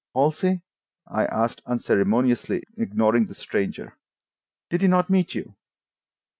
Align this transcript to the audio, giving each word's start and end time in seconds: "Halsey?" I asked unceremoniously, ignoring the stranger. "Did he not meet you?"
"Halsey?" 0.15 0.63
I 1.05 1.25
asked 1.25 1.61
unceremoniously, 1.67 2.63
ignoring 2.75 3.27
the 3.27 3.35
stranger. 3.35 3.99
"Did 4.71 4.81
he 4.81 4.87
not 4.87 5.11
meet 5.11 5.35
you?" 5.35 5.53